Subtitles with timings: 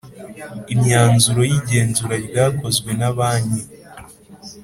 [0.73, 3.61] Imyanzuro y igenzura ryakozwe na banki